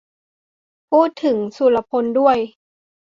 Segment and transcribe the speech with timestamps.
[0.89, 2.37] พูดถึงสุรพลด้วย